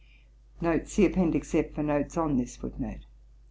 [Note: 0.61 0.87
See 0.87 1.05
Appendix 1.05 1.53
F 1.53 1.75
for 1.75 1.83
notes 1.83 2.17
on 2.17 2.35
this 2.35 2.55
footnote. 2.55 3.05